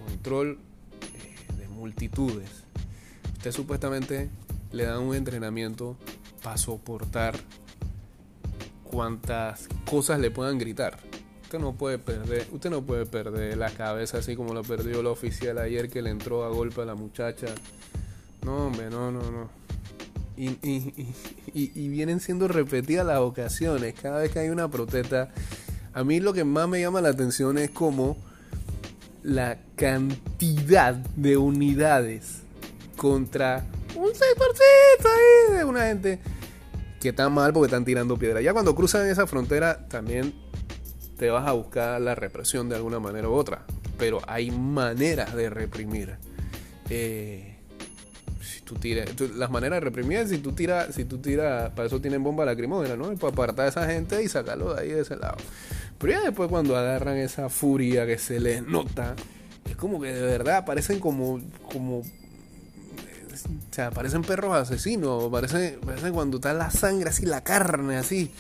control 0.08 0.58
eh, 1.04 1.56
de 1.56 1.68
multitudes, 1.68 2.64
usted 3.38 3.52
supuestamente 3.52 4.30
le 4.72 4.86
da 4.86 5.00
un 5.00 5.16
entrenamiento 5.16 5.98
para 6.44 6.58
soportar 6.58 7.36
cuantas 8.84 9.68
cosas 9.90 10.20
le 10.20 10.32
puedan 10.32 10.58
gritar. 10.58 10.98
Usted 11.44 11.60
no 11.60 11.74
puede 11.74 11.98
perder, 11.98 12.48
usted 12.52 12.70
no 12.70 12.84
puede 12.84 13.06
perder 13.06 13.58
la 13.58 13.72
cabeza 13.72 14.20
así 14.20 14.36
como 14.36 14.54
lo 14.54 14.64
perdió 14.64 15.00
el 15.00 15.08
oficial 15.08 15.58
ayer 15.58 15.90
que 15.90 16.02
le 16.02 16.12
entró 16.12 16.44
a 16.44 16.50
golpe 16.50 16.82
a 16.82 16.86
la 16.86 16.96
muchacha. 16.96 17.48
No, 18.46 18.68
hombre, 18.68 18.90
no, 18.90 19.12
no, 19.12 19.22
no. 19.32 19.50
Y, 20.38 21.90
vienen 21.90 22.22
siendo 22.22 22.48
repetidas 22.48 23.06
las 23.06 23.20
ocasiones. 23.20 23.94
Cada 24.00 24.22
vez 24.22 24.32
que 24.32 24.40
hay 24.40 24.50
una 24.50 24.70
protesta, 24.70 25.32
a 25.94 26.04
mí 26.04 26.20
lo 26.20 26.34
que 26.34 26.46
más 26.46 26.70
me 26.70 26.80
llama 26.80 27.02
la 27.02 27.10
atención 27.10 27.58
es 27.58 27.72
como 27.72 28.16
la 29.22 29.58
cantidad 29.76 30.94
de 30.94 31.36
unidades 31.36 32.44
contra 32.96 33.66
un 33.96 34.10
6% 34.10 34.16
ahí 35.06 35.58
de 35.58 35.64
una 35.64 35.86
gente 35.86 36.20
que 37.00 37.10
está 37.10 37.30
mal 37.30 37.54
porque 37.54 37.68
están 37.68 37.86
tirando 37.86 38.18
piedra. 38.18 38.42
Ya 38.42 38.54
cuando 38.54 38.76
cruzan 38.76 39.08
esa 39.08 39.28
frontera 39.28 39.88
también 39.88 40.34
te 41.18 41.30
vas 41.30 41.48
a 41.48 41.52
buscar 41.52 42.00
la 42.02 42.16
represión 42.16 42.70
de 42.70 42.76
alguna 42.76 43.00
manera 43.00 43.30
u 43.30 43.34
otra. 43.34 43.66
Pero 43.98 44.22
hay 44.28 44.52
maneras 44.52 45.36
de 45.36 45.50
reprimir. 45.50 46.18
Eh, 46.90 47.58
si 48.42 48.62
tú 48.62 48.76
tiras, 48.76 49.10
las 49.36 49.52
maneras 49.52 49.78
de 49.78 49.82
reprimir, 49.82 50.28
si 50.28 50.38
tú 50.38 50.54
tiras, 50.54 50.96
si 50.96 51.06
tú 51.06 51.20
tiras, 51.20 51.72
para 51.72 51.88
eso 51.88 52.00
tienen 52.00 52.24
bomba 52.24 52.46
lacrimógena, 52.46 52.96
¿no? 52.96 53.14
Para 53.16 53.34
apartar 53.34 53.66
a 53.66 53.70
esa 53.70 53.86
gente 53.86 54.24
y 54.24 54.28
sacarlo 54.28 54.74
de 54.74 54.82
ahí 54.82 54.90
de 54.90 55.02
ese 55.02 55.18
lado. 55.18 55.38
Pero 55.98 56.14
ya 56.14 56.22
después 56.22 56.50
cuando 56.50 56.78
agarran 56.78 57.18
esa 57.18 57.50
furia 57.50 58.06
que 58.06 58.18
se 58.18 58.40
les 58.40 58.66
nota, 58.66 59.16
es 59.70 59.76
como 59.76 60.00
que 60.00 60.14
de 60.14 60.22
verdad 60.22 60.66
parecen 60.66 61.00
como, 61.00 61.42
como 61.72 62.04
o 63.46 63.74
sea, 63.74 63.92
parecen 63.92 64.22
perros 64.22 64.56
asesinos, 64.56 65.30
parece, 65.32 65.80
parece 65.86 66.12
cuando 66.12 66.38
está 66.38 66.54
la 66.54 66.72
sangre 66.72 67.10
así, 67.10 67.26
la 67.26 67.44
carne 67.44 67.98
así 67.98 68.32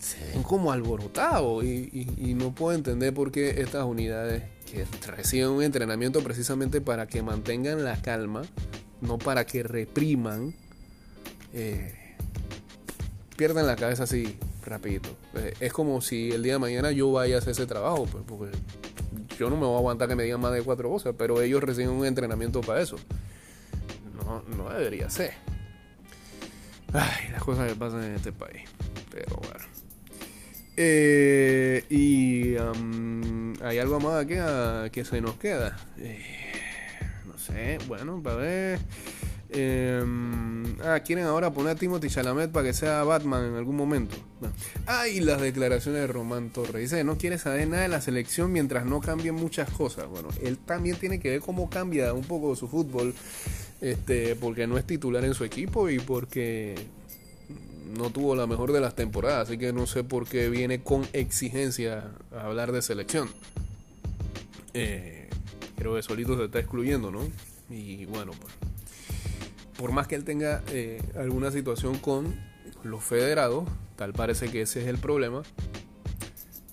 se 0.00 0.32
ven 0.32 0.42
como 0.42 0.72
alborotados 0.72 1.64
y, 1.64 2.34
no 2.36 2.54
puedo 2.54 2.76
entender 2.76 3.12
por 3.12 3.32
qué 3.32 3.60
estas 3.60 3.84
unidades 3.84 4.44
que 4.70 4.86
reciben 5.10 5.48
un 5.50 5.62
entrenamiento 5.62 6.22
precisamente 6.22 6.80
para 6.80 7.06
que 7.06 7.22
mantengan 7.22 7.84
la 7.84 8.00
calma, 8.00 8.42
no 9.00 9.18
para 9.18 9.44
que 9.44 9.62
repriman, 9.62 10.54
eh, 11.52 11.94
pierdan 13.36 13.66
la 13.66 13.76
cabeza 13.76 14.04
así 14.04 14.38
rapidito. 14.64 15.08
Eh, 15.34 15.54
es 15.60 15.72
como 15.72 16.00
si 16.00 16.30
el 16.30 16.42
día 16.42 16.54
de 16.54 16.58
mañana 16.58 16.92
yo 16.92 17.10
vaya 17.10 17.36
a 17.36 17.38
hacer 17.38 17.52
ese 17.52 17.66
trabajo, 17.66 18.06
pues, 18.06 18.24
porque 18.26 18.56
yo 19.38 19.50
no 19.50 19.56
me 19.56 19.64
voy 19.64 19.74
a 19.74 19.78
aguantar 19.78 20.08
que 20.08 20.16
me 20.16 20.22
digan 20.22 20.40
más 20.40 20.52
de 20.52 20.62
cuatro 20.62 20.88
voces, 20.88 21.14
pero 21.16 21.40
ellos 21.40 21.62
reciben 21.62 21.90
un 21.90 22.06
entrenamiento 22.06 22.60
para 22.60 22.80
eso. 22.80 22.96
No, 24.24 24.42
no 24.56 24.68
debería 24.70 25.08
ser. 25.10 25.34
Ay, 26.92 27.30
las 27.32 27.42
cosas 27.42 27.68
que 27.68 27.74
pasan 27.76 28.04
en 28.04 28.14
este 28.14 28.32
país. 28.32 28.62
Pero 29.10 29.36
bueno. 29.36 29.64
Eh, 30.76 31.84
y 31.90 32.54
hay 33.64 33.78
algo 33.78 34.00
más 34.00 34.26
que, 34.26 34.90
que 34.92 35.04
se 35.04 35.20
nos 35.20 35.34
queda. 35.34 35.76
Eh, 35.98 36.24
no 37.26 37.36
sé, 37.36 37.78
bueno, 37.88 38.22
para 38.22 38.36
ver. 38.36 38.78
Em, 39.50 40.78
ah, 40.82 41.00
quieren 41.00 41.24
ahora 41.24 41.50
poner 41.50 41.72
a 41.72 41.74
Timothy 41.74 42.08
Chalamet 42.08 42.52
para 42.52 42.66
que 42.66 42.74
sea 42.74 43.02
Batman 43.02 43.46
en 43.46 43.54
algún 43.56 43.76
momento. 43.76 44.14
Ah, 44.86 45.08
y 45.08 45.20
las 45.20 45.40
declaraciones 45.40 46.02
de 46.02 46.06
Román 46.06 46.50
Torres. 46.50 46.90
Dice, 46.90 47.02
no 47.02 47.16
quiere 47.16 47.38
saber 47.38 47.66
nada 47.66 47.82
de 47.82 47.88
la 47.88 48.00
selección 48.00 48.52
mientras 48.52 48.84
no 48.84 49.00
cambien 49.00 49.34
muchas 49.34 49.70
cosas. 49.70 50.06
Bueno, 50.06 50.28
él 50.42 50.58
también 50.58 50.96
tiene 50.96 51.18
que 51.18 51.30
ver 51.30 51.40
cómo 51.40 51.70
cambia 51.70 52.12
un 52.12 52.24
poco 52.24 52.54
su 52.56 52.68
fútbol. 52.68 53.14
Este, 53.80 54.34
porque 54.34 54.66
no 54.66 54.76
es 54.76 54.84
titular 54.84 55.24
en 55.24 55.34
su 55.34 55.44
equipo 55.44 55.88
y 55.88 56.00
porque 56.00 56.74
no 57.96 58.10
tuvo 58.10 58.34
la 58.34 58.46
mejor 58.46 58.72
de 58.72 58.80
las 58.80 58.94
temporadas, 58.94 59.48
así 59.48 59.58
que 59.58 59.72
no 59.72 59.86
sé 59.86 60.04
por 60.04 60.28
qué 60.28 60.48
viene 60.48 60.82
con 60.82 61.06
exigencia 61.12 62.10
a 62.32 62.46
hablar 62.46 62.72
de 62.72 62.82
selección. 62.82 63.28
Eh, 64.74 65.28
creo 65.76 65.94
que 65.94 66.02
solito 66.02 66.36
se 66.36 66.44
está 66.44 66.58
excluyendo, 66.58 67.10
¿no? 67.10 67.20
Y 67.70 68.04
bueno, 68.06 68.32
pues, 68.40 68.52
por 69.76 69.92
más 69.92 70.06
que 70.06 70.16
él 70.16 70.24
tenga 70.24 70.62
eh, 70.68 71.00
alguna 71.16 71.50
situación 71.50 71.98
con 71.98 72.34
los 72.82 73.02
federados, 73.02 73.64
tal 73.96 74.12
parece 74.12 74.50
que 74.50 74.62
ese 74.62 74.82
es 74.82 74.88
el 74.88 74.98
problema. 74.98 75.42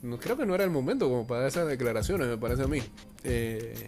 No, 0.02 0.20
creo 0.20 0.38
que 0.38 0.46
no 0.46 0.54
era 0.54 0.64
el 0.64 0.70
momento 0.70 1.08
como 1.08 1.26
para 1.26 1.48
esas 1.48 1.68
declaraciones, 1.68 2.28
me 2.28 2.38
parece 2.38 2.64
a 2.64 2.68
mí. 2.68 2.80
Eh, 3.24 3.88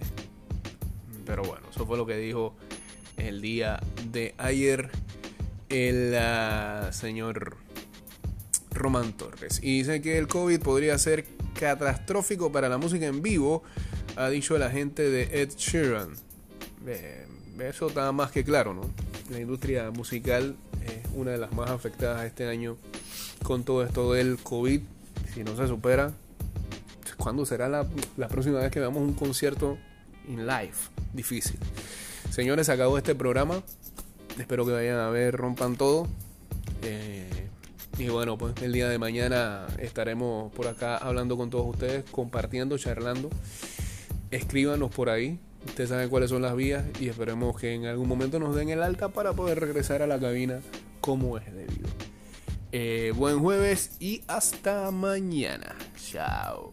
pero 1.25 1.43
bueno, 1.43 1.67
eso 1.69 1.85
fue 1.85 1.97
lo 1.97 2.05
que 2.05 2.17
dijo 2.17 2.55
el 3.17 3.41
día 3.41 3.79
de 4.11 4.33
ayer 4.37 4.89
el 5.69 6.15
ah, 6.17 6.89
señor 6.91 7.57
Román 8.71 9.13
Torres. 9.13 9.59
Y 9.61 9.79
dice 9.79 10.01
que 10.01 10.17
el 10.17 10.27
COVID 10.27 10.59
podría 10.61 10.97
ser 10.97 11.25
catastrófico 11.59 12.51
para 12.51 12.69
la 12.69 12.77
música 12.77 13.05
en 13.05 13.21
vivo, 13.21 13.63
ha 14.15 14.29
dicho 14.29 14.55
el 14.55 14.63
agente 14.63 15.09
de 15.09 15.41
Ed 15.41 15.51
Sheeran. 15.57 16.13
eso 17.59 17.87
está 17.87 18.11
más 18.11 18.31
que 18.31 18.43
claro, 18.43 18.73
¿no? 18.73 18.81
La 19.29 19.39
industria 19.39 19.91
musical 19.91 20.55
es 20.85 21.11
una 21.15 21.31
de 21.31 21.37
las 21.37 21.51
más 21.53 21.69
afectadas 21.69 22.25
este 22.25 22.47
año 22.47 22.77
con 23.43 23.63
todo 23.63 23.83
esto 23.83 24.13
del 24.13 24.37
COVID. 24.37 24.81
Si 25.33 25.43
no 25.43 25.55
se 25.55 25.67
supera, 25.67 26.13
¿cuándo 27.17 27.45
será 27.45 27.67
la, 27.67 27.85
la 28.15 28.27
próxima 28.27 28.59
vez 28.59 28.71
que 28.71 28.79
veamos 28.79 29.01
un 29.01 29.13
concierto 29.13 29.77
in 30.27 30.45
live? 30.47 30.73
Difícil. 31.13 31.57
Señores, 32.37 32.69
acabó 32.69 32.99
este 32.99 33.15
programa. 33.15 33.63
Espero 34.37 34.63
que 34.63 34.71
vayan 34.71 34.99
a 34.99 35.09
ver, 35.09 35.35
rompan 35.35 35.75
todo. 35.75 36.07
Eh, 36.83 37.47
y 37.97 38.09
bueno, 38.09 38.37
pues 38.37 38.53
el 38.61 38.73
día 38.73 38.87
de 38.87 38.99
mañana 38.99 39.65
estaremos 39.79 40.53
por 40.53 40.67
acá 40.67 40.97
hablando 40.97 41.35
con 41.35 41.49
todos 41.49 41.65
ustedes, 41.65 42.05
compartiendo, 42.11 42.77
charlando. 42.77 43.31
Escríbanos 44.29 44.91
por 44.91 45.09
ahí. 45.09 45.39
Ustedes 45.65 45.89
saben 45.89 46.09
cuáles 46.09 46.29
son 46.29 46.43
las 46.43 46.55
vías 46.55 46.83
y 46.99 47.09
esperemos 47.09 47.59
que 47.59 47.73
en 47.73 47.87
algún 47.87 48.07
momento 48.07 48.37
nos 48.37 48.55
den 48.55 48.69
el 48.69 48.83
alta 48.83 49.09
para 49.09 49.33
poder 49.33 49.59
regresar 49.59 50.03
a 50.03 50.07
la 50.07 50.19
cabina 50.19 50.59
como 51.01 51.39
es 51.39 51.51
debido. 51.51 51.89
Eh, 52.71 53.13
buen 53.15 53.39
jueves 53.39 53.97
y 53.99 54.21
hasta 54.27 54.91
mañana. 54.91 55.75
Chao. 55.95 56.71